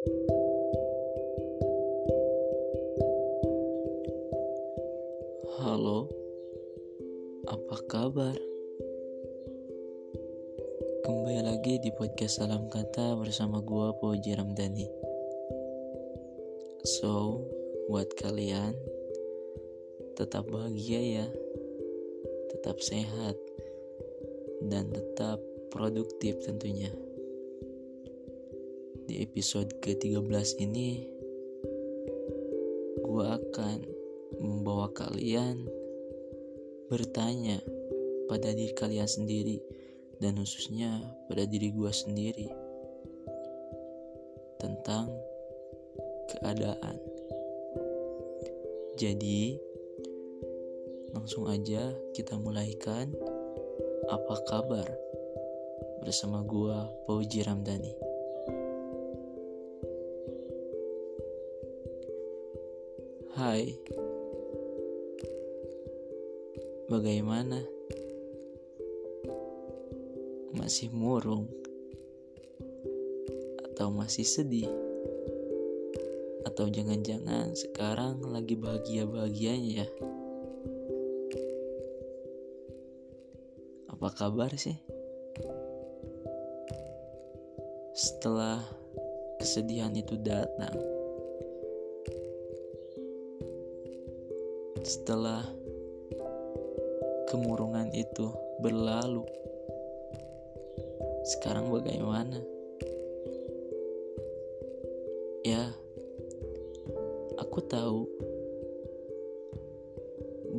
Halo, 0.00 0.08
apa 7.44 7.76
kabar? 7.84 8.32
Kembali 11.04 11.44
lagi 11.44 11.84
di 11.84 11.92
podcast 11.92 12.40
Salam 12.40 12.72
Kata 12.72 13.12
bersama 13.20 13.60
gua 13.60 13.92
Poji 14.00 14.32
Ramdhani. 14.32 14.88
So, 16.88 17.44
buat 17.92 18.08
kalian 18.16 18.72
tetap 20.16 20.48
bahagia 20.48 21.20
ya, 21.20 21.28
tetap 22.56 22.80
sehat, 22.80 23.36
dan 24.64 24.96
tetap 24.96 25.44
produktif 25.68 26.40
tentunya. 26.40 26.88
Di 29.10 29.26
episode 29.26 29.74
ke-13 29.82 30.62
ini, 30.62 31.02
gua 33.02 33.42
akan 33.42 33.82
membawa 34.38 34.86
kalian 34.94 35.66
bertanya 36.86 37.58
pada 38.30 38.54
diri 38.54 38.70
kalian 38.70 39.10
sendiri 39.10 39.58
dan 40.22 40.38
khususnya 40.38 41.02
pada 41.26 41.42
diri 41.42 41.74
gue 41.74 41.90
sendiri 41.90 42.54
tentang 44.62 45.10
keadaan. 46.30 46.94
Jadi, 48.94 49.58
langsung 51.18 51.50
aja 51.50 51.98
kita 52.14 52.38
mulaikan. 52.38 53.10
Apa 54.06 54.38
kabar? 54.46 54.86
Bersama 55.98 56.46
gua 56.46 56.86
Pauji 57.10 57.42
Ramdhani. 57.42 58.09
Hai. 63.30 63.78
Bagaimana? 66.90 67.62
Masih 70.50 70.90
murung? 70.90 71.46
Atau 73.70 73.94
masih 73.94 74.26
sedih? 74.26 74.66
Atau 76.42 76.74
jangan-jangan 76.74 77.54
sekarang 77.54 78.18
lagi 78.26 78.58
bahagia-bahagianya 78.58 79.86
ya? 79.86 79.88
Apa 83.94 84.10
kabar 84.10 84.50
sih? 84.58 84.74
Setelah 87.94 88.58
kesedihan 89.38 89.94
itu 89.94 90.18
datang, 90.18 90.99
setelah 94.90 95.46
kemurungan 97.30 97.94
itu 97.94 98.26
berlalu. 98.58 99.22
Sekarang 101.30 101.70
bagaimana? 101.70 102.42
Ya, 105.46 105.70
aku 107.38 107.62
tahu 107.70 108.10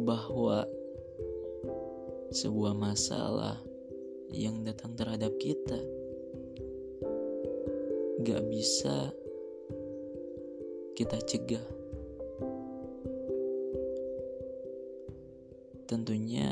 bahwa 0.08 0.64
sebuah 2.32 2.72
masalah 2.72 3.60
yang 4.32 4.64
datang 4.64 4.96
terhadap 4.96 5.36
kita 5.36 5.76
gak 8.24 8.48
bisa 8.48 9.12
kita 10.96 11.20
cegah. 11.28 11.81
Tentunya 15.92 16.48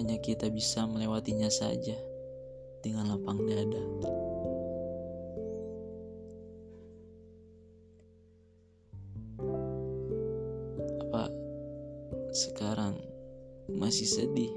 hanya 0.00 0.16
kita 0.16 0.48
bisa 0.48 0.88
melewatinya 0.88 1.52
saja 1.52 1.92
dengan 2.80 3.12
lapang 3.12 3.44
dada. 3.44 3.84
Apa 11.04 11.28
sekarang 12.32 12.96
masih 13.68 14.08
sedih? 14.08 14.48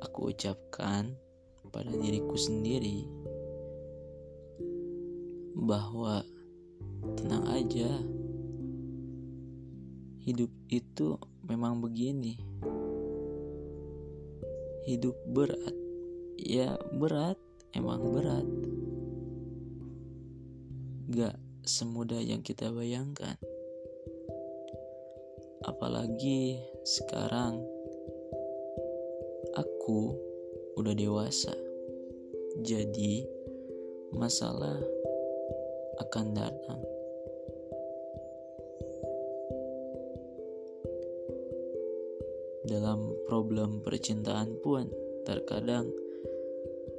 Aku 0.00 0.32
ucapkan 0.32 1.12
pada 1.68 1.92
diriku 1.92 2.40
sendiri 2.40 3.04
bahwa 5.60 6.24
tenang 7.20 7.44
aja 7.52 8.15
hidup 10.26 10.50
itu 10.66 11.14
memang 11.46 11.78
begini. 11.78 12.34
Hidup 14.82 15.14
berat, 15.30 15.74
ya 16.34 16.74
berat, 16.98 17.38
emang 17.78 18.02
berat. 18.10 18.46
Gak 21.14 21.38
semudah 21.62 22.18
yang 22.18 22.42
kita 22.42 22.74
bayangkan. 22.74 23.38
Apalagi 25.62 26.58
sekarang 26.82 27.62
aku 29.54 30.10
udah 30.74 30.94
dewasa. 30.98 31.54
Jadi 32.66 33.22
masalah 34.10 34.82
akan 36.02 36.26
datang. 36.34 36.95
Dalam 42.66 43.14
problem 43.30 43.80
percintaan 43.80 44.58
pun 44.60 44.90
terkadang 45.22 45.86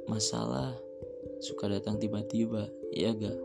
masalah 0.08 0.72
suka 1.44 1.68
datang 1.68 2.00
tiba-tiba, 2.00 2.72
ya 2.90 3.12
ga? 3.12 3.36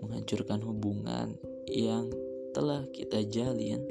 Menghancurkan 0.00 0.64
hubungan 0.64 1.36
yang 1.68 2.08
telah 2.56 2.88
kita 2.96 3.22
jalin 3.28 3.84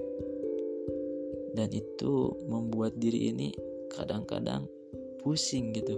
dan 1.54 1.70
itu 1.70 2.34
membuat 2.50 2.98
diri 2.98 3.30
ini 3.30 3.54
kadang-kadang 3.94 4.66
pusing 5.22 5.74
gitu. 5.78 5.98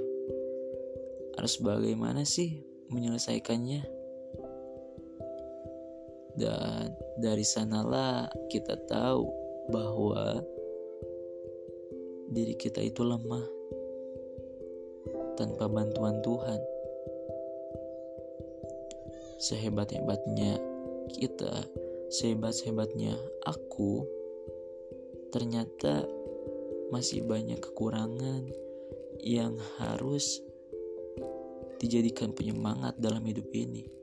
Harus 1.39 1.55
bagaimana 1.63 2.27
sih 2.27 2.59
menyelesaikannya? 2.91 3.87
Dan 6.39 6.95
dari 7.19 7.43
sanalah 7.43 8.31
kita 8.47 8.79
tahu 8.87 9.38
bahwa 9.69 10.41
diri 12.29 12.53
kita 12.57 12.81
itu 12.81 13.01
lemah 13.01 13.45
tanpa 15.37 15.65
bantuan 15.71 16.19
Tuhan. 16.21 16.61
Sehebat-hebatnya 19.39 20.59
kita, 21.15 21.63
sehebat-hebatnya 22.11 23.15
aku, 23.47 24.03
ternyata 25.31 26.03
masih 26.91 27.23
banyak 27.23 27.61
kekurangan 27.63 28.51
yang 29.23 29.55
harus 29.79 30.43
dijadikan 31.79 32.35
penyemangat 32.35 32.99
dalam 32.99 33.23
hidup 33.23 33.47
ini. 33.55 33.98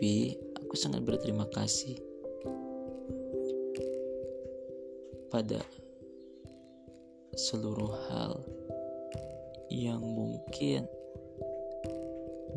Tapi 0.00 0.32
aku 0.56 0.80
sangat 0.80 1.04
berterima 1.04 1.44
kasih 1.52 1.92
pada 5.28 5.60
seluruh 7.36 7.92
hal 8.08 8.40
yang 9.68 10.00
mungkin 10.00 10.88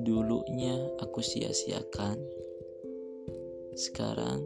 dulunya 0.07 0.87
aku 1.03 1.19
sia-siakan. 1.19 2.15
Sekarang 3.75 4.39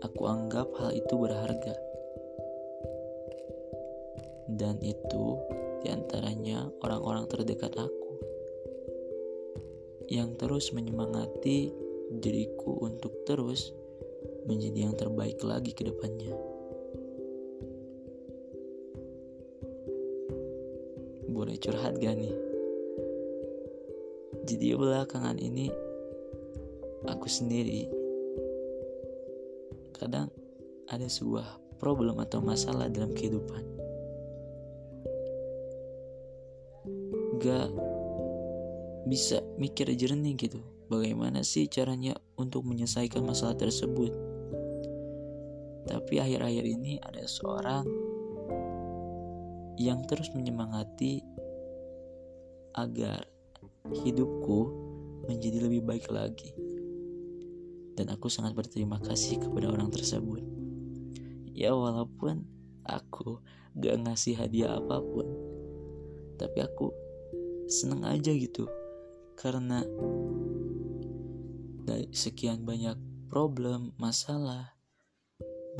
aku 0.00 0.32
anggap 0.32 0.64
hal 0.80 0.96
itu 0.96 1.12
berharga. 1.12 1.76
Dan 4.48 4.80
itu 4.80 5.36
di 5.84 5.92
antaranya 5.92 6.72
orang-orang 6.80 7.28
terdekat 7.28 7.76
aku 7.76 8.09
yang 10.10 10.34
terus 10.34 10.74
menyemangati 10.74 11.70
diriku 12.10 12.82
untuk 12.82 13.22
terus 13.22 13.70
menjadi 14.50 14.90
yang 14.90 14.94
terbaik 14.98 15.38
lagi 15.46 15.70
ke 15.70 15.86
depannya. 15.86 16.34
Boleh 21.30 21.54
curhat 21.62 22.02
gak 22.02 22.18
nih? 22.18 22.34
Jadi 24.50 24.74
belakangan 24.74 25.38
ini 25.38 25.70
aku 27.06 27.30
sendiri 27.30 27.86
kadang 29.94 30.26
ada 30.90 31.06
sebuah 31.06 31.78
problem 31.78 32.18
atau 32.18 32.42
masalah 32.42 32.90
dalam 32.90 33.14
kehidupan. 33.14 33.62
Gak 37.38 37.89
bisa 39.10 39.42
mikir 39.58 39.90
jernih 39.98 40.38
gitu. 40.38 40.62
Bagaimana 40.86 41.42
sih 41.42 41.66
caranya 41.66 42.14
untuk 42.38 42.62
menyelesaikan 42.62 43.26
masalah 43.26 43.58
tersebut? 43.58 44.14
Tapi 45.90 46.22
akhir-akhir 46.22 46.64
ini 46.70 47.02
ada 47.02 47.26
seorang 47.26 47.82
yang 49.82 50.06
terus 50.06 50.30
menyemangati 50.30 51.26
agar 52.78 53.26
hidupku 53.90 54.70
menjadi 55.26 55.66
lebih 55.66 55.82
baik 55.82 56.06
lagi. 56.06 56.54
Dan 57.98 58.14
aku 58.14 58.30
sangat 58.30 58.54
berterima 58.54 59.02
kasih 59.02 59.42
kepada 59.42 59.66
orang 59.74 59.90
tersebut. 59.90 60.40
Ya 61.50 61.74
walaupun 61.74 62.46
aku 62.86 63.42
gak 63.74 63.98
ngasih 64.06 64.38
hadiah 64.38 64.78
apa 64.78 65.02
pun, 65.02 65.26
tapi 66.38 66.62
aku 66.62 66.94
seneng 67.66 68.06
aja 68.06 68.30
gitu. 68.32 68.70
Karena 69.40 69.80
dari 71.88 72.12
sekian 72.12 72.60
banyak 72.68 73.24
problem, 73.32 73.96
masalah, 73.96 74.76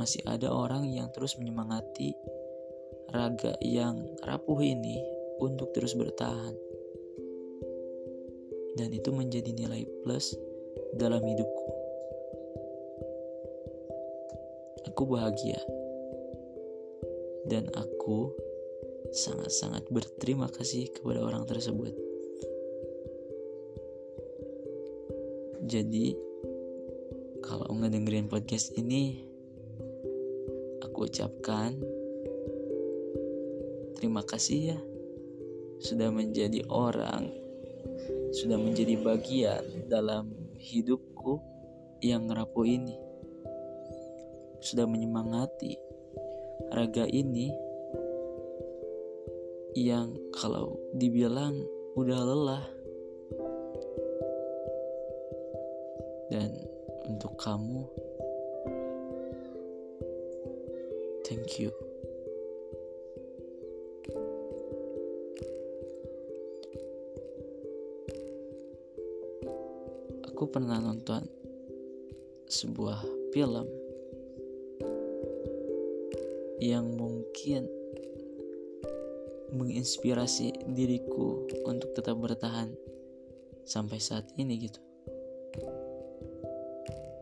masih 0.00 0.24
ada 0.24 0.48
orang 0.48 0.88
yang 0.88 1.12
terus 1.12 1.36
menyemangati 1.36 2.16
raga 3.12 3.52
yang 3.60 4.00
rapuh 4.24 4.64
ini 4.64 4.96
untuk 5.44 5.76
terus 5.76 5.92
bertahan. 5.92 6.56
Dan 8.80 8.96
itu 8.96 9.12
menjadi 9.12 9.52
nilai 9.52 9.84
plus 10.00 10.32
dalam 10.96 11.20
hidupku. 11.20 11.68
Aku 14.88 15.04
bahagia. 15.04 15.60
Dan 17.44 17.68
aku 17.76 18.32
sangat-sangat 19.12 19.84
berterima 19.92 20.48
kasih 20.48 20.88
kepada 20.96 21.20
orang 21.20 21.44
tersebut. 21.44 22.09
Jadi, 25.70 26.18
kalau 27.46 27.70
ngedengerin 27.78 28.26
podcast 28.26 28.74
ini, 28.74 29.22
aku 30.82 31.06
ucapkan 31.06 31.78
Terima 34.00 34.24
kasih 34.24 34.72
ya 34.72 34.78
sudah 35.84 36.08
menjadi 36.08 36.64
orang, 36.72 37.28
sudah 38.32 38.56
menjadi 38.56 38.96
bagian 38.96 39.60
dalam 39.92 40.32
hidupku 40.56 41.36
yang 42.00 42.24
rapuh 42.32 42.64
ini. 42.64 42.96
Sudah 44.64 44.88
menyemangati 44.88 45.76
raga 46.72 47.04
ini 47.12 47.52
yang 49.76 50.16
kalau 50.32 50.80
dibilang 50.96 51.60
udah 52.00 52.20
lelah 52.24 52.64
dan 56.30 56.50
untuk 57.10 57.34
kamu 57.36 57.84
thank 61.26 61.58
you 61.58 61.74
aku 70.40 70.48
pernah 70.48 70.80
nonton 70.80 71.20
sebuah 72.48 73.04
film 73.36 73.68
yang 76.60 76.96
mungkin 76.96 77.68
menginspirasi 79.52 80.72
diriku 80.72 81.44
untuk 81.66 81.92
tetap 81.92 82.16
bertahan 82.16 82.72
sampai 83.64 83.98
saat 84.00 84.28
ini 84.38 84.64
gitu. 84.64 84.89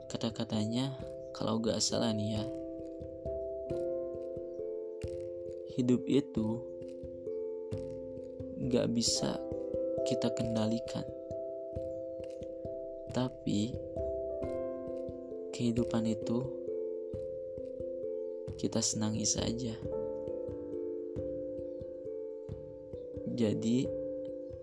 Kata-katanya 0.09 0.97
kalau 1.37 1.61
gak 1.61 1.79
salah 1.85 2.11
nih 2.17 2.41
ya, 2.41 2.45
hidup 5.79 6.03
itu 6.11 6.59
gak 8.73 8.91
bisa 8.91 9.39
kita 10.09 10.33
kendalikan 10.35 11.05
tapi 13.13 13.73
kehidupan 15.55 16.07
itu 16.07 16.39
kita 18.59 18.83
senangi 18.83 19.27
saja. 19.27 19.75
Jadi 23.39 23.87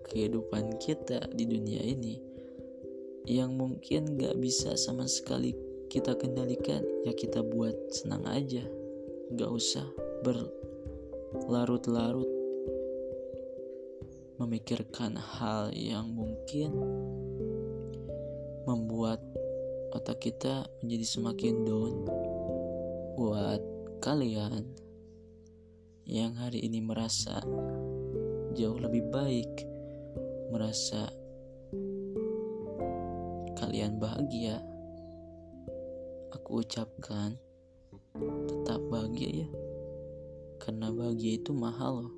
kehidupan 0.04 0.76
kita 0.76 1.32
di 1.32 1.48
dunia 1.48 1.80
ini 1.80 2.25
yang 3.26 3.58
mungkin 3.58 4.14
gak 4.14 4.38
bisa 4.38 4.78
sama 4.78 5.10
sekali 5.10 5.58
kita 5.90 6.14
kendalikan 6.14 6.86
ya 7.02 7.12
kita 7.12 7.42
buat 7.42 7.74
senang 7.90 8.22
aja. 8.30 8.62
Gak 9.34 9.50
usah 9.50 9.86
berlarut-larut 10.22 12.30
memikirkan 14.38 15.18
hal 15.18 15.74
yang 15.74 16.06
mungkin 16.14 16.70
membuat 18.66 19.18
otak 19.90 20.22
kita 20.22 20.66
menjadi 20.82 21.06
semakin 21.06 21.64
down 21.64 21.94
buat 23.16 23.62
kalian 24.04 24.66
yang 26.06 26.36
hari 26.36 26.62
ini 26.62 26.84
merasa 26.84 27.40
jauh 28.52 28.78
lebih 28.78 29.08
baik 29.08 29.64
merasa 30.52 31.10
kalian 33.76 34.00
bahagia 34.00 34.56
aku 36.32 36.64
ucapkan 36.64 37.36
tetap 38.48 38.80
bahagia 38.88 39.44
ya 39.44 39.48
karena 40.64 40.88
bahagia 40.88 41.36
itu 41.36 41.52
mahal 41.52 42.08
loh 42.08 42.14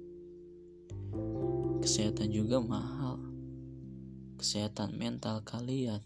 kesehatan 1.82 2.30
juga 2.30 2.62
mahal 2.62 3.18
kesehatan 4.38 4.94
mental 4.94 5.42
kalian 5.42 5.98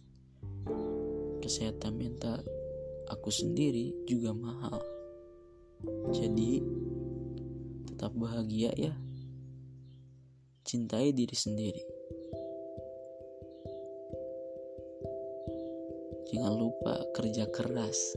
kesehatan 1.44 2.00
mental 2.00 2.40
aku 3.12 3.28
sendiri 3.28 3.92
juga 4.08 4.32
mahal. 4.32 4.80
Jadi, 6.16 6.64
tetap 7.92 8.16
bahagia 8.16 8.72
ya. 8.72 8.96
Cintai 10.64 11.12
diri 11.12 11.36
sendiri. 11.36 11.91
Jangan 16.32 16.54
lupa 16.56 16.96
kerja 17.12 17.44
keras 17.52 18.16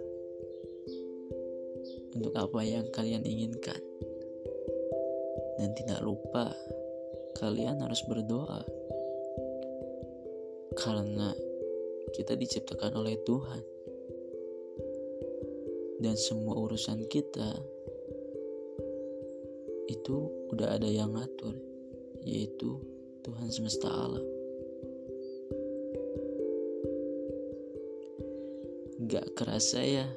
untuk 2.15 2.31
apa 2.39 2.63
yang 2.63 2.87
kalian 2.95 3.27
inginkan. 3.27 3.77
Dan 5.59 5.75
tidak 5.75 5.99
lupa 5.99 6.55
kalian 7.35 7.83
harus 7.83 7.99
berdoa. 8.07 8.63
Karena 10.79 11.35
kita 12.15 12.39
diciptakan 12.39 12.95
oleh 12.95 13.19
Tuhan. 13.27 13.63
Dan 15.99 16.15
semua 16.15 16.55
urusan 16.55 17.07
kita 17.11 17.51
itu 19.91 20.17
udah 20.55 20.75
ada 20.75 20.87
yang 20.87 21.15
ngatur, 21.15 21.55
yaitu 22.23 22.79
Tuhan 23.23 23.51
semesta 23.51 23.87
alam. 23.91 24.34
Gak 28.95 29.35
kerasa 29.35 29.83
ya, 29.83 30.07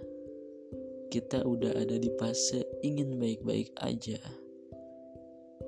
kita 1.11 1.43
udah 1.43 1.75
ada 1.75 1.99
di 1.99 2.15
fase 2.15 2.63
ingin 2.87 3.19
baik-baik 3.19 3.75
aja. 3.83 4.23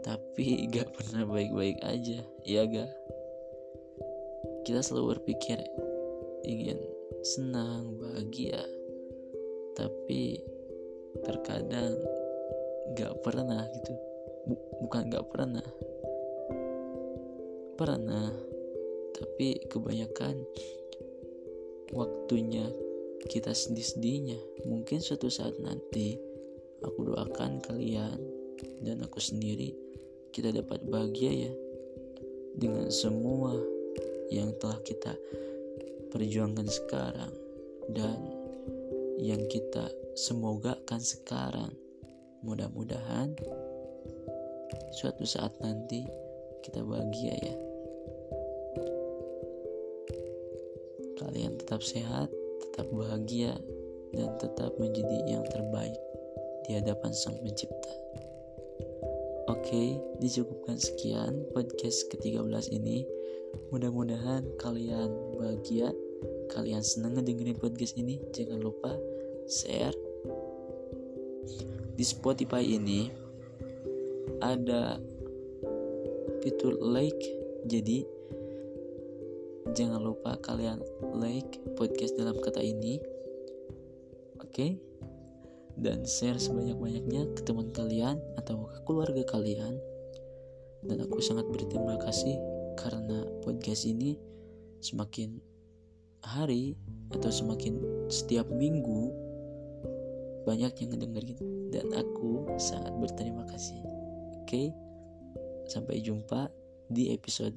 Tapi 0.06 0.62
gak 0.72 0.94
pernah 0.94 1.26
baik-baik 1.26 1.82
aja, 1.82 2.22
ya 2.46 2.62
gak? 2.70 2.86
Kita 4.62 4.78
selalu 4.78 5.18
berpikir, 5.18 5.58
ingin 6.46 6.78
senang, 7.26 7.98
bahagia, 7.98 8.62
tapi 9.74 10.38
terkadang 11.26 11.98
gak 12.94 13.18
pernah 13.26 13.66
gitu. 13.74 13.98
Bukan 14.86 15.10
gak 15.10 15.26
pernah, 15.34 15.66
pernah, 17.74 18.30
tapi 19.18 19.66
kebanyakan 19.66 20.46
waktunya 21.90 22.70
kita 23.28 23.52
sedih-sedihnya. 23.52 24.38
Mungkin 24.64 25.02
suatu 25.02 25.28
saat 25.28 25.58
nanti 25.60 26.16
aku 26.80 27.12
doakan 27.12 27.60
kalian 27.60 28.16
dan 28.80 29.04
aku 29.04 29.20
sendiri 29.20 29.76
kita 30.30 30.54
dapat 30.54 30.80
bahagia 30.86 31.50
ya 31.50 31.52
dengan 32.54 32.88
semua 32.88 33.58
yang 34.30 34.54
telah 34.62 34.78
kita 34.86 35.12
perjuangkan 36.14 36.66
sekarang 36.70 37.32
dan 37.90 38.18
yang 39.18 39.42
kita 39.50 39.90
semoga 40.14 40.78
kan 40.86 41.02
sekarang. 41.02 41.74
Mudah-mudahan 42.40 43.36
suatu 44.96 45.28
saat 45.28 45.52
nanti 45.60 46.08
kita 46.64 46.80
bahagia 46.80 47.36
ya. 47.36 47.56
Kalian 51.20 51.60
tetap 51.60 51.84
sehat 51.84 52.32
tetap 52.70 52.86
bahagia 52.94 53.58
dan 54.14 54.30
tetap 54.38 54.70
menjadi 54.78 55.18
yang 55.26 55.42
terbaik 55.50 55.98
di 56.70 56.78
hadapan 56.78 57.10
Sang 57.10 57.34
Pencipta. 57.42 57.90
Oke, 59.50 59.98
dicukupkan 60.22 60.78
sekian 60.78 61.50
podcast 61.50 62.06
ke-13 62.14 62.70
ini. 62.70 63.02
Mudah-mudahan 63.74 64.46
kalian 64.62 65.10
bahagia, 65.34 65.90
kalian 66.54 66.86
senang 66.86 67.18
ngedengerin 67.18 67.58
podcast 67.58 67.98
ini. 67.98 68.22
Jangan 68.30 68.62
lupa 68.62 68.94
share. 69.50 69.94
Di 71.98 72.04
Spotify 72.06 72.62
ini 72.62 73.10
ada 74.38 75.02
fitur 76.46 76.78
like, 76.78 77.18
jadi 77.66 78.06
jangan 79.76 80.00
lupa 80.00 80.36
kalian 80.40 80.80
like 81.16 81.60
podcast 81.76 82.16
dalam 82.16 82.36
kata 82.40 82.60
ini. 82.60 83.00
Oke? 84.40 84.80
Dan 85.80 86.04
share 86.04 86.36
sebanyak-banyaknya 86.36 87.32
ke 87.36 87.40
teman 87.46 87.72
kalian 87.72 88.20
atau 88.36 88.68
ke 88.68 88.78
keluarga 88.84 89.22
kalian. 89.28 89.78
Dan 90.84 91.04
aku 91.04 91.20
sangat 91.20 91.44
berterima 91.48 92.00
kasih 92.00 92.36
karena 92.80 93.28
podcast 93.44 93.84
ini 93.84 94.16
semakin 94.80 95.36
hari 96.24 96.76
atau 97.12 97.28
semakin 97.28 97.80
setiap 98.08 98.48
minggu 98.48 99.12
banyak 100.48 100.72
yang 100.80 100.90
ngedengerin 100.96 101.38
dan 101.68 101.86
aku 101.92 102.48
sangat 102.56 102.92
berterima 102.96 103.44
kasih. 103.48 103.80
Oke. 104.40 104.72
Sampai 105.70 106.02
jumpa 106.02 106.50
di 106.90 107.14
episode 107.14 107.54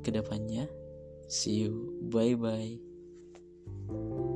ke 0.00 0.10
depannya. 0.12 0.66
See 1.30 1.62
you. 1.62 1.94
Bye 2.10 2.34
bye. 2.34 4.29